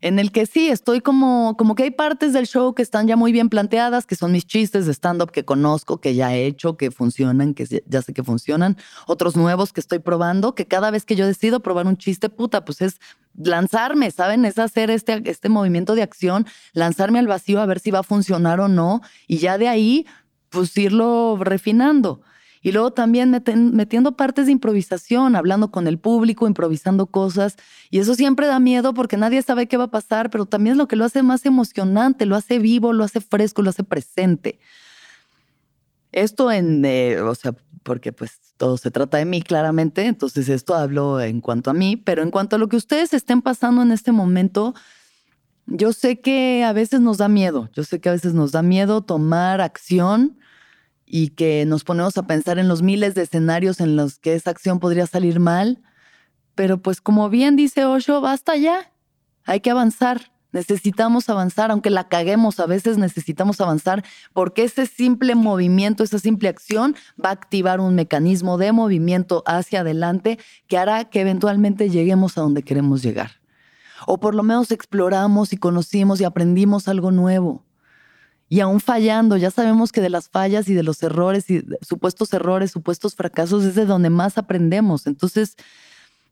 [0.00, 3.16] en el que sí, estoy como, como que hay partes del show que están ya
[3.16, 6.76] muy bien planteadas, que son mis chistes de stand-up que conozco, que ya he hecho,
[6.76, 8.76] que funcionan, que ya sé que funcionan.
[9.06, 12.64] Otros nuevos que estoy probando, que cada vez que yo decido probar un chiste, puta,
[12.64, 13.00] pues es
[13.34, 14.44] lanzarme, ¿saben?
[14.44, 18.04] Es hacer este, este movimiento de acción, lanzarme al vacío a ver si va a
[18.04, 20.06] funcionar o no, y ya de ahí,
[20.50, 22.20] pues irlo refinando.
[22.66, 23.30] Y luego también
[23.74, 27.54] metiendo partes de improvisación, hablando con el público, improvisando cosas.
[27.90, 30.76] Y eso siempre da miedo porque nadie sabe qué va a pasar, pero también es
[30.76, 34.58] lo que lo hace más emocionante, lo hace vivo, lo hace fresco, lo hace presente.
[36.10, 40.74] Esto en, eh, o sea, porque pues todo se trata de mí claramente, entonces esto
[40.74, 43.92] hablo en cuanto a mí, pero en cuanto a lo que ustedes estén pasando en
[43.92, 44.74] este momento,
[45.66, 48.62] yo sé que a veces nos da miedo, yo sé que a veces nos da
[48.62, 50.36] miedo tomar acción
[51.06, 54.50] y que nos ponemos a pensar en los miles de escenarios en los que esa
[54.50, 55.80] acción podría salir mal.
[56.56, 58.92] Pero pues como bien dice Osho, basta ya.
[59.44, 60.32] Hay que avanzar.
[60.52, 66.48] Necesitamos avanzar, aunque la caguemos, a veces necesitamos avanzar porque ese simple movimiento, esa simple
[66.48, 72.38] acción va a activar un mecanismo de movimiento hacia adelante que hará que eventualmente lleguemos
[72.38, 73.32] a donde queremos llegar.
[74.06, 77.65] O por lo menos exploramos y conocimos y aprendimos algo nuevo
[78.48, 82.32] y aún fallando, ya sabemos que de las fallas y de los errores y supuestos
[82.32, 85.06] errores, supuestos fracasos es de donde más aprendemos.
[85.06, 85.56] Entonces,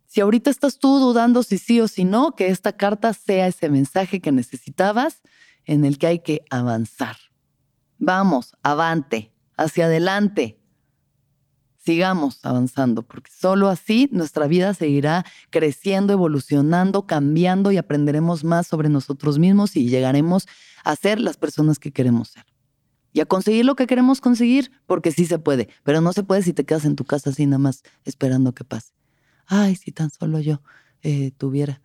[0.07, 3.69] si ahorita estás tú dudando si sí o si no, que esta carta sea ese
[3.69, 5.23] mensaje que necesitabas
[5.65, 7.17] en el que hay que avanzar.
[7.99, 10.61] Vamos, avante, hacia adelante.
[11.85, 18.89] Sigamos avanzando, porque solo así nuestra vida seguirá creciendo, evolucionando, cambiando y aprenderemos más sobre
[18.89, 20.47] nosotros mismos y llegaremos
[20.83, 22.47] a ser las personas que queremos ser.
[23.13, 26.43] Y a conseguir lo que queremos conseguir, porque sí se puede, pero no se puede
[26.43, 28.95] si te quedas en tu casa así nada más esperando que pase.
[29.47, 30.63] Ay, si tan solo yo
[31.03, 31.83] eh, tuviera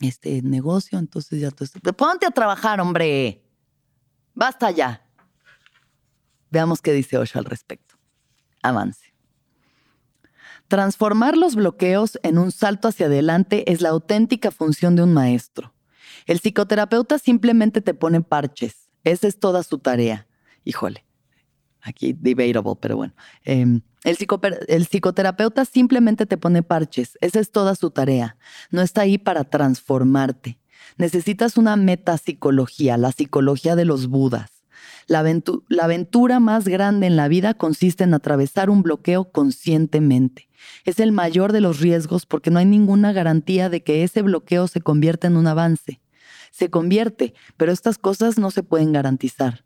[0.00, 1.66] este negocio, entonces ya tú...
[1.94, 3.44] Ponte a trabajar, hombre.
[4.34, 5.06] Basta ya.
[6.50, 7.96] Veamos qué dice Osho al respecto.
[8.62, 9.09] Avance.
[10.70, 15.74] Transformar los bloqueos en un salto hacia adelante es la auténtica función de un maestro.
[16.26, 18.88] El psicoterapeuta simplemente te pone parches.
[19.02, 20.28] Esa es toda su tarea.
[20.64, 21.04] Híjole,
[21.80, 23.12] aquí debatable, pero bueno.
[23.42, 24.16] Em, el,
[24.68, 27.18] el, psicoterapeuta simplemente te pone parches.
[27.20, 28.36] Esa es toda su tarea.
[28.70, 30.60] No está ahí para transformarte.
[30.98, 34.59] Necesitas una metapsicología, la psicología de los budas.
[35.10, 35.18] La,
[35.82, 40.48] aventura más grande en la vida consiste en atravesar un bloqueo conscientemente.
[40.84, 44.68] Es el mayor de los riesgos porque no hay ninguna garantía de que ese bloqueo
[44.68, 46.00] se convierta en un avance
[46.50, 49.64] se convierte, pero estas cosas no se pueden garantizar.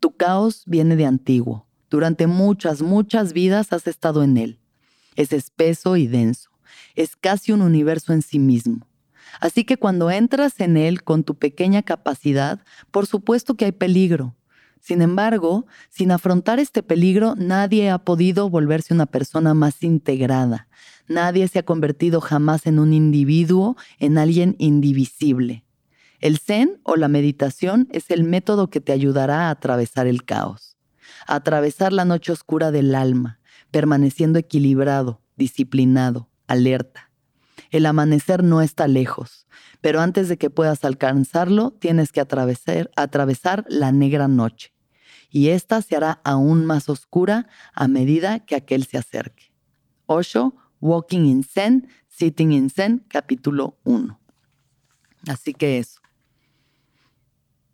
[0.00, 1.66] Tu caos viene de antiguo.
[1.90, 4.60] Durante muchas, muchas vidas has estado en él.
[5.14, 6.50] Es espeso y denso.
[6.94, 8.86] Es casi un universo en sí mismo.
[9.40, 14.34] Así que cuando entras en él con tu pequeña capacidad, por supuesto que hay peligro.
[14.80, 20.68] Sin embargo, sin afrontar este peligro, nadie ha podido volverse una persona más integrada.
[21.08, 25.64] Nadie se ha convertido jamás en un individuo, en alguien indivisible.
[26.20, 30.76] El zen o la meditación es el método que te ayudará a atravesar el caos,
[31.26, 37.10] a atravesar la noche oscura del alma, permaneciendo equilibrado, disciplinado, alerta.
[37.70, 39.45] El amanecer no está lejos,
[39.86, 44.74] pero antes de que puedas alcanzarlo, tienes que atravesar, atravesar la negra noche.
[45.30, 49.52] Y ésta se hará aún más oscura a medida que aquel se acerque.
[50.06, 54.18] Osho, Walking in Zen, Sitting in Zen, capítulo 1.
[55.28, 56.00] Así que eso.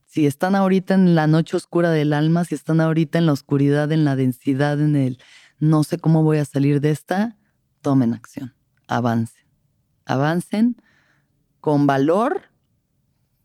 [0.05, 3.91] Si están ahorita en la noche oscura del alma, si están ahorita en la oscuridad,
[3.91, 5.19] en la densidad, en el
[5.59, 7.39] no sé cómo voy a salir de esta,
[7.81, 8.55] tomen acción,
[8.87, 9.47] avancen.
[10.05, 10.77] Avancen
[11.63, 12.51] con valor,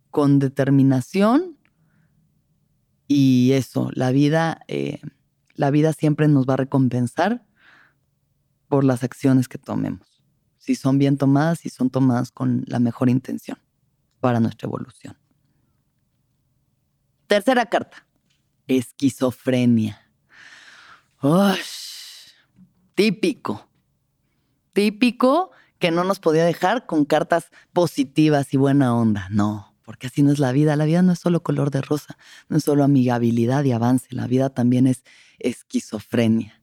[0.10, 1.56] con determinación
[3.08, 5.00] y eso, la vida, eh,
[5.54, 7.46] la vida siempre nos va a recompensar
[8.68, 10.24] por las acciones que tomemos.
[10.58, 13.60] Si son bien tomadas, si son tomadas con la mejor intención
[14.20, 15.16] para nuestra evolución.
[17.28, 18.08] Tercera carta,
[18.66, 20.02] esquizofrenia.
[22.96, 23.70] típico,
[24.74, 29.28] típico que no nos podía dejar con cartas positivas y buena onda.
[29.30, 30.76] No, porque así no es la vida.
[30.76, 32.18] La vida no es solo color de rosa,
[32.50, 34.08] no es solo amigabilidad y avance.
[34.12, 35.04] La vida también es
[35.40, 36.62] esquizofrenia.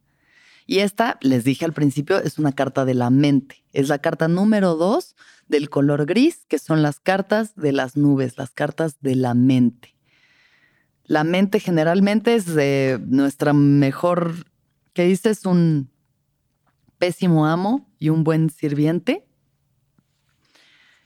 [0.67, 3.65] Y esta, les dije al principio, es una carta de la mente.
[3.73, 5.15] Es la carta número dos
[5.47, 9.95] del color gris, que son las cartas de las nubes, las cartas de la mente.
[11.05, 12.47] La mente generalmente es
[13.07, 14.47] nuestra mejor,
[14.95, 15.45] ¿qué dices?
[15.45, 15.91] Un
[17.05, 19.27] pésimo amo y un buen sirviente.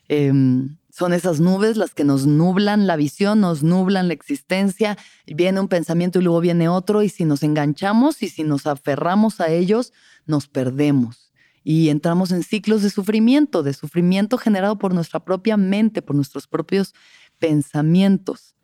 [0.06, 4.96] Em, son esas nubes las que nos nublan la visión, nos nublan la existencia.
[5.26, 9.40] Viene un pensamiento y luego viene otro y si nos enganchamos y si nos aferramos
[9.40, 9.92] a ellos,
[10.24, 11.32] nos perdemos
[11.64, 16.46] y entramos en ciclos de sufrimiento, de sufrimiento generado por nuestra propia mente, por nuestros
[16.46, 16.94] propios
[17.40, 18.54] pensamientos.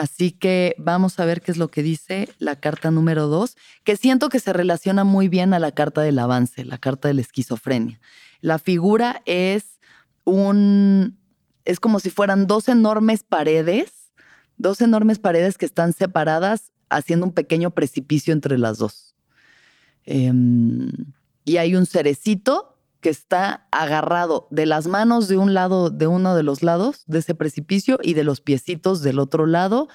[0.00, 3.98] Así que vamos a ver qué es lo que dice la carta número dos, que
[3.98, 7.20] siento que se relaciona muy bien a la carta del avance, la carta de la
[7.20, 8.00] esquizofrenia.
[8.40, 9.78] La figura es
[10.24, 11.18] un,
[11.66, 14.10] es como si fueran dos enormes paredes,
[14.56, 19.14] dos enormes paredes que están separadas haciendo un pequeño precipicio entre las dos.
[20.06, 20.90] Em,
[21.44, 26.34] y hay un cerecito que está agarrado de las manos de un lado, de uno
[26.34, 29.88] de los lados de ese precipicio y de los piecitos del otro lado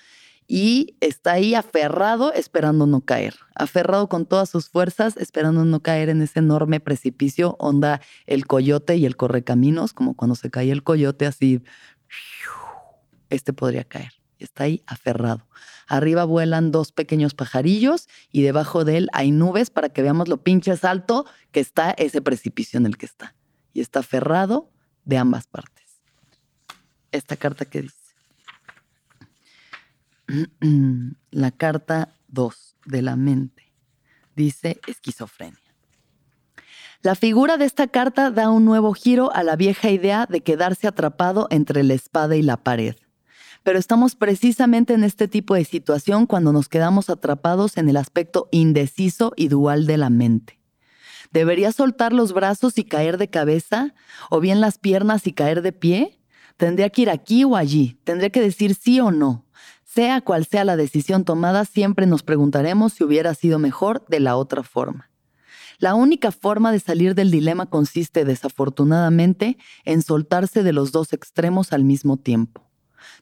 [0.48, 6.10] y está ahí aferrado esperando no caer, aferrado con todas sus fuerzas esperando no caer
[6.10, 10.84] en ese enorme precipicio, onda el coyote y el correcaminos, como cuando se cae el
[10.84, 11.64] coyote así,
[13.30, 14.14] este podría caer.
[14.40, 15.48] Está ahí aferrado.
[15.88, 20.44] Arriba vuelan dos pequeños pajarillos y debajo de él hay nubes para que veamos lo
[20.44, 23.36] pinches alto que está ese precipicio en el que está.
[23.74, 24.70] Y está aferrado
[25.04, 25.86] de ambas partes.
[27.12, 27.96] Esta carta que dice.
[31.32, 33.72] La carta 2 de la mente
[34.36, 35.60] dice esquizofrenia.
[37.02, 40.88] La figura de esta carta da un nuevo giro a la vieja idea de quedarse
[40.88, 42.96] atrapado entre la espada y la pared
[43.66, 48.48] pero estamos precisamente en este tipo de situación cuando nos quedamos atrapados en el aspecto
[48.52, 50.60] indeciso y dual de la mente.
[51.32, 53.96] ¿Debería soltar los brazos y caer de cabeza?
[54.30, 56.20] ¿O bien las piernas y caer de pie?
[56.58, 58.00] ¿Tendría que ir aquí o allí?
[58.04, 59.48] ¿Tendría que decir sí o no?
[59.84, 64.38] Sea cual sea la decisión tomada, siempre nos preguntaremos si hubiera sido mejor de la
[64.38, 65.10] otra forma.
[65.80, 71.74] La única forma de salir del dilema consiste, desafortunadamente, en soltarse de los dos extremos
[71.74, 72.65] al mismo tiempo.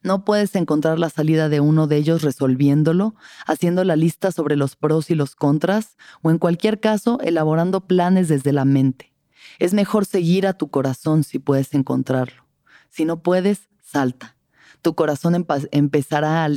[0.01, 3.15] No puedes encontrar la salida de uno de ellos resolviéndolo,
[3.45, 8.27] haciendo la lista sobre los pros y los contras, o en cualquier caso, elaborando planes
[8.27, 9.13] desde la mente.
[9.59, 12.45] Es mejor seguir a tu corazón si puedes encontrarlo.
[12.89, 14.35] Si no puedes, salta.
[14.81, 16.49] Tu corazón empezará a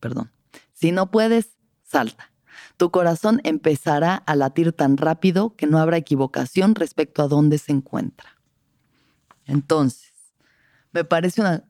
[0.00, 0.30] perdón.
[0.72, 2.32] Si no puedes, salta.
[2.76, 7.72] Tu corazón empezará a latir tan rápido que no habrá equivocación respecto a dónde se
[7.72, 8.38] encuentra.
[9.46, 10.12] Entonces,
[10.92, 11.64] me parece una,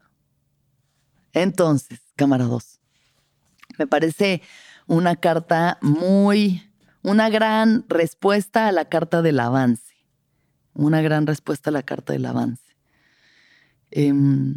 [1.43, 2.81] entonces, cámara 2.
[3.79, 4.43] Me parece
[4.87, 6.63] una carta muy,
[7.03, 9.95] una gran respuesta a la carta del avance.
[10.75, 12.63] Una gran respuesta a la carta del avance.
[13.91, 14.57] Em,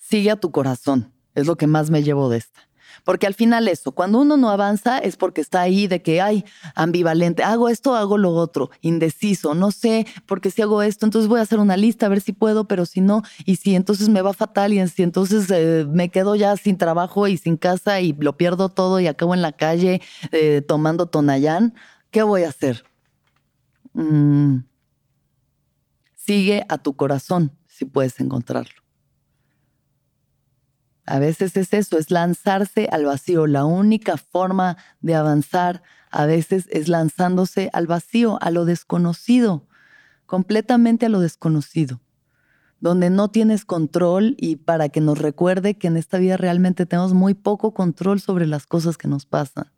[0.00, 2.60] sigue a tu corazón, es lo que más me llevo de esta.
[3.04, 6.44] Porque al final eso, cuando uno no avanza es porque está ahí de que, hay
[6.74, 11.40] ambivalente, hago esto, hago lo otro, indeciso, no sé, porque si hago esto, entonces voy
[11.40, 14.22] a hacer una lista a ver si puedo, pero si no, y si entonces me
[14.22, 18.12] va fatal y si entonces eh, me quedo ya sin trabajo y sin casa y
[18.12, 20.00] lo pierdo todo y acabo en la calle
[20.32, 21.74] eh, tomando tonayán,
[22.10, 22.84] ¿qué voy a hacer?
[23.92, 24.58] Mm.
[26.14, 28.85] Sigue a tu corazón si puedes encontrarlo.
[31.06, 33.46] A veces es eso, es lanzarse al vacío.
[33.46, 39.66] La única forma de avanzar a veces es lanzándose al vacío, a lo desconocido.
[40.26, 42.00] completamente a lo desconocido,
[42.80, 47.14] donde no tienes control y para que nos recuerde que en esta vida realmente tenemos
[47.14, 49.70] muy poco control sobre las cosas que nos pasan.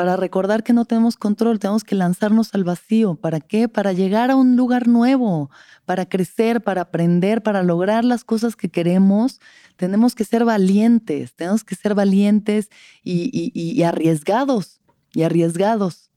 [0.00, 3.16] Para recordar que no tenemos control, tenemos que lanzarnos al vacío.
[3.16, 3.68] ¿Para qué?
[3.68, 5.50] Para llegar a un lugar nuevo,
[5.84, 9.42] para crecer, para aprender, para lograr las cosas que queremos.
[9.76, 12.70] Tenemos que ser valientes, tenemos que ser valientes
[13.04, 14.80] y, arriesgados,
[15.12, 16.10] y arriesgados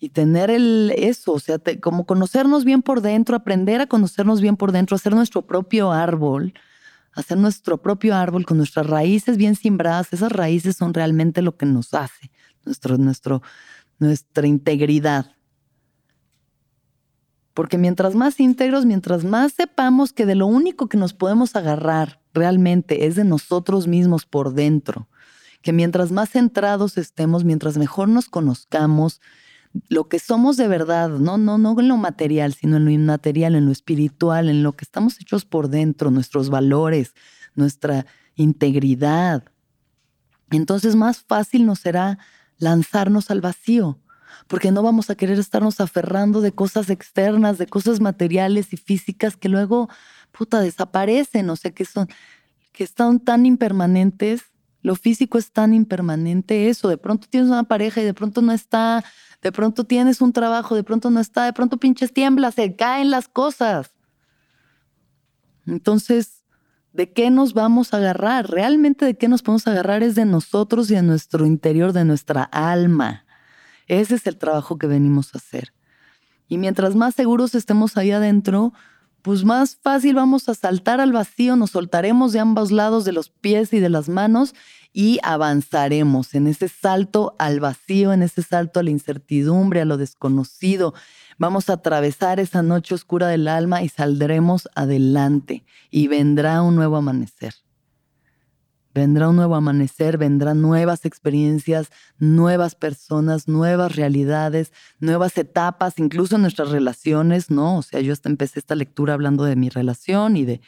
[0.00, 4.56] y tener el eso, o sea, como conocernos bien por dentro, aprender a conocernos bien
[4.56, 6.54] por dentro, hacer nuestro propio árbol,
[7.14, 10.12] hacer nuestro propio árbol con nuestras raíces bien simbradas.
[10.12, 12.30] Esas raíces son realmente lo que nos hace,
[12.64, 13.42] nuestro, nuestro,
[13.98, 15.32] nuestra integridad.
[17.54, 22.20] Porque mientras más íntegros, mientras más sepamos que de lo único que nos podemos agarrar
[22.34, 25.08] realmente es de nosotros mismos por dentro,
[25.62, 29.20] que mientras más centrados estemos, mientras mejor nos conozcamos,
[29.88, 33.54] lo que somos de verdad, no, no, no en lo material, sino en lo inmaterial,
[33.54, 37.14] en lo espiritual, en lo que estamos hechos por dentro, nuestros valores,
[37.54, 38.06] nuestra
[38.36, 39.44] integridad.
[40.50, 42.18] Entonces más fácil nos será
[42.58, 43.98] lanzarnos al vacío,
[44.46, 49.36] porque no vamos a querer estarnos aferrando de cosas externas, de cosas materiales y físicas
[49.36, 49.88] que luego,
[50.30, 52.08] puta, desaparecen, o sea, que son,
[52.72, 54.42] que están tan impermanentes.
[54.84, 58.52] Lo físico es tan impermanente, eso, de pronto tienes una pareja y de pronto no
[58.52, 59.02] está,
[59.40, 63.10] de pronto tienes un trabajo, de pronto no está, de pronto pinches tiemblas, se caen
[63.10, 63.94] las cosas.
[65.66, 66.44] Entonces,
[66.92, 68.50] ¿de qué nos vamos a agarrar?
[68.50, 72.42] Realmente de qué nos podemos agarrar es de nosotros y de nuestro interior, de nuestra
[72.42, 73.24] alma.
[73.86, 75.72] Ese es el trabajo que venimos a hacer.
[76.46, 78.74] Y mientras más seguros estemos ahí adentro,
[79.24, 83.30] pues más fácil vamos a saltar al vacío, nos soltaremos de ambos lados de los
[83.30, 84.54] pies y de las manos
[84.92, 89.96] y avanzaremos en ese salto al vacío, en ese salto a la incertidumbre, a lo
[89.96, 90.92] desconocido.
[91.38, 96.96] Vamos a atravesar esa noche oscura del alma y saldremos adelante y vendrá un nuevo
[96.96, 97.63] amanecer.
[98.94, 106.42] Vendrá un nuevo amanecer, vendrán nuevas experiencias, nuevas personas, nuevas realidades, nuevas etapas, incluso en
[106.42, 107.78] nuestras relaciones, ¿no?
[107.78, 110.60] O sea, yo hasta empecé esta lectura hablando de mi relación y de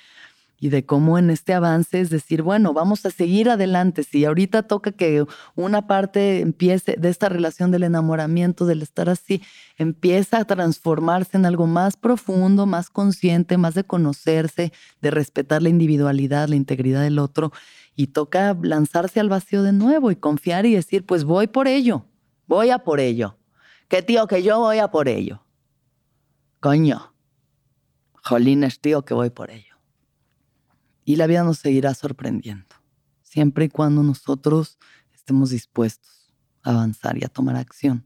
[0.58, 4.02] y de cómo en este avance es decir, bueno, vamos a seguir adelante.
[4.02, 9.42] Si ahorita toca que una parte empiece de esta relación del enamoramiento, del estar así,
[9.76, 15.68] empieza a transformarse en algo más profundo, más consciente, más de conocerse, de respetar la
[15.68, 17.52] individualidad, la integridad del otro,
[17.94, 22.06] y toca lanzarse al vacío de nuevo y confiar y decir, pues voy por ello,
[22.46, 23.38] voy a por ello.
[23.88, 25.42] ¿Qué tío que yo voy a por ello?
[26.60, 27.14] Coño.
[28.22, 29.65] Jolines, tío, que voy por ello.
[31.06, 32.66] Y la vida nos seguirá sorprendiendo,
[33.22, 34.76] siempre y cuando nosotros
[35.14, 36.34] estemos dispuestos
[36.64, 38.04] a avanzar y a tomar acción.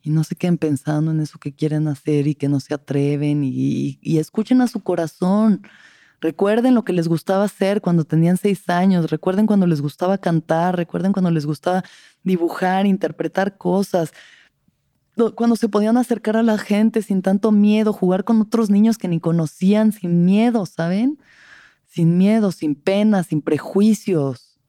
[0.00, 3.42] Y no se queden pensando en eso que quieren hacer y que no se atreven
[3.44, 5.60] y, escuchen a su corazón.
[6.22, 10.78] Recuerden lo que les gustaba hacer cuando tenían seis años, recuerden cuando les gustaba cantar,
[10.78, 11.84] recuerden cuando les gustaba
[12.22, 14.14] dibujar, interpretar cosas,
[15.34, 19.08] cuando se podían acercar a la gente sin tanto miedo, jugar con otros niños que
[19.08, 21.18] ni conocían sin miedo, ¿saben?
[21.90, 24.60] Sin miedo, sin pena, sin prejuicios.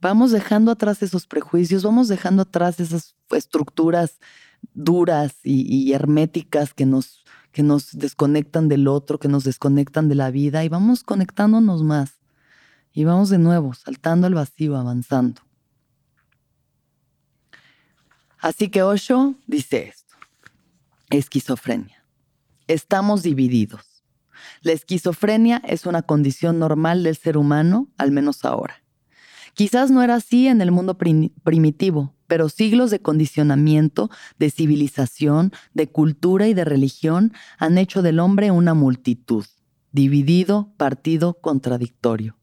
[0.00, 4.20] Vamos dejando atrás esos prejuicios, vamos dejando atrás esas estructuras
[4.74, 10.30] duras y, herméticas que nos, que nos desconectan del otro, que nos desconectan de la
[10.30, 12.20] vida y vamos conectándonos más.
[12.92, 15.42] Y vamos de nuevo, saltando al vacío, avanzando.
[18.38, 20.14] Así que Osho dice esto,
[21.10, 22.04] esquizofrenia.
[22.68, 23.93] Estamos divididos.
[24.62, 28.82] La esquizofrenia es una condición normal del ser humano, al menos ahora.
[29.54, 35.88] Quizás no era así en el mundo primitivo, pero siglos de condicionamiento, de civilización, de
[35.88, 39.44] cultura y de religión han hecho del hombre una multitud,
[39.92, 42.36] dividido, partido, contradictorio.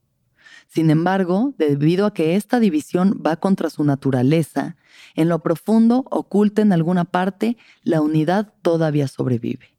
[0.68, 4.78] Sin embargo, debido a que esta división va contra su naturaleza,
[5.16, 9.71] en lo profundo, oculta en alguna parte, la unidad todavía sobrevive.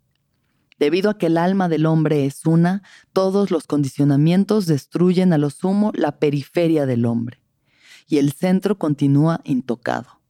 [0.79, 5.51] Debido a que el alma del hombre es una, todos los condicionamientos destruyen a lo
[5.51, 7.41] sumo la periferia del hombre,
[8.07, 10.21] y el centro continúa intocado.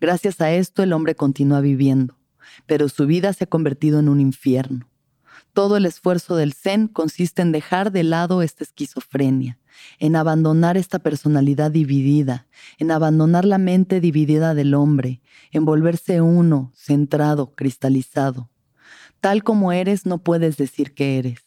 [0.00, 2.18] Gracias a esto el hombre continúa viviendo,
[2.66, 4.88] pero su vida se ha convertido en un infierno.
[5.52, 9.58] Todo el esfuerzo del Zen consiste en dejar de lado esta esquizofrenia,
[9.98, 12.46] en abandonar esta personalidad dividida,
[12.78, 18.50] en abandonar la mente dividida del hombre, en volverse uno, centrado, cristalizado.
[19.20, 21.40] Tal como eres, no puedes decir que eres.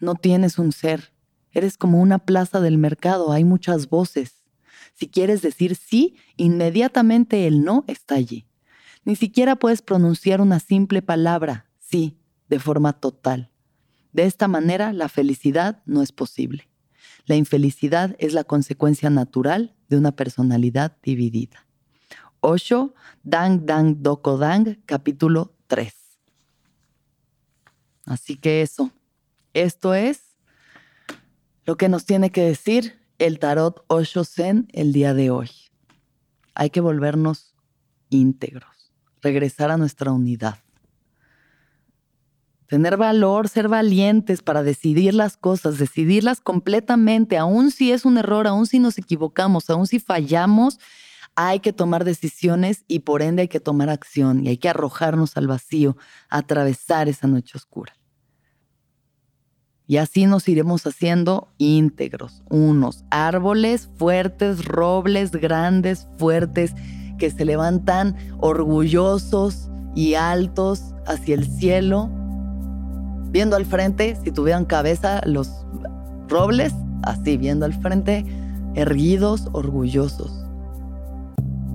[0.00, 1.12] No tienes un ser.
[1.52, 4.42] Eres como una plaza del mercado, hay muchas voces.
[4.94, 8.46] Si quieres decir sí, inmediatamente el no está allí.
[9.04, 12.18] Ni siquiera puedes pronunciar una simple palabra, sí,
[12.48, 13.50] de forma total.
[14.12, 16.68] De esta manera, la felicidad no es posible.
[17.26, 21.66] La infelicidad es la consecuencia natural de una personalidad dividida.
[22.40, 26.01] Osho, Dang Dang Doko Dang, capítulo 3.
[28.04, 28.90] Así que eso,
[29.54, 30.36] esto es
[31.64, 35.50] lo que nos tiene que decir el tarot Osho Zen el día de hoy.
[36.54, 37.54] Hay que volvernos
[38.08, 40.58] íntegros, regresar a nuestra unidad.
[42.66, 48.46] Tener valor, ser valientes para decidir las cosas, decidirlas completamente, aun si es un error,
[48.46, 50.78] aun si nos equivocamos, aun si fallamos,
[51.34, 55.36] hay que tomar decisiones y por ende hay que tomar acción y hay que arrojarnos
[55.36, 55.96] al vacío,
[56.28, 57.94] atravesar esa noche oscura.
[59.86, 66.74] Y así nos iremos haciendo íntegros, unos árboles fuertes, robles grandes, fuertes,
[67.18, 72.10] que se levantan orgullosos y altos hacia el cielo,
[73.30, 75.50] viendo al frente, si tuvieran cabeza los
[76.28, 76.72] robles,
[77.02, 78.24] así viendo al frente,
[78.74, 80.42] erguidos, orgullosos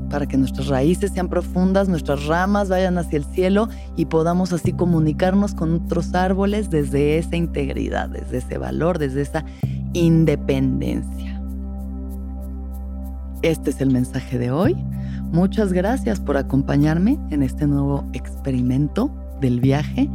[0.10, 4.74] para que nuestras raíces sean profundas, nuestras ramas vayan hacia el cielo y podamos así
[4.74, 9.44] comunicarnos con otros árboles desde esa integridad, desde ese valor, desde esa
[9.94, 11.42] independencia.
[13.42, 14.76] Este es el mensaje de hoy.
[15.32, 20.10] Muchas gracias por acompañarme en este nuevo experimento del viaje.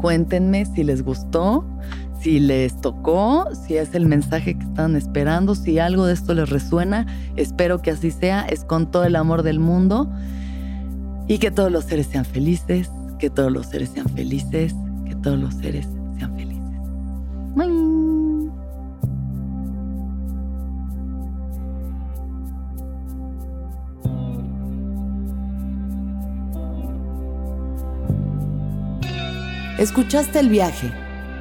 [0.00, 1.64] Cuéntenme si les gustó,
[2.20, 6.48] si les tocó, si es el mensaje que están esperando, si algo de esto les
[6.48, 7.06] resuena,
[7.36, 10.10] espero que así sea, es con todo el amor del mundo
[11.28, 14.74] y que todos los seres sean felices, que todos los seres sean felices,
[15.06, 15.86] que todos los seres
[16.18, 16.58] sean felices.
[29.78, 30.90] ¿Escuchaste el viaje?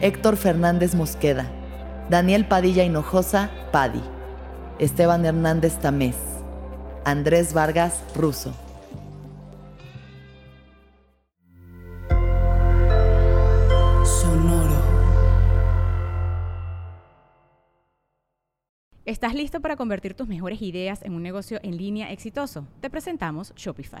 [0.00, 1.46] Héctor Fernández Mosqueda,
[2.10, 4.02] Daniel Padilla Hinojosa, Padi,
[4.78, 6.16] Esteban Hernández Tamés,
[7.04, 8.54] Andrés Vargas Russo.
[14.04, 14.76] Sonoro.
[19.06, 22.66] ¿Estás listo para convertir tus mejores ideas en un negocio en línea exitoso?
[22.80, 24.00] Te presentamos Shopify.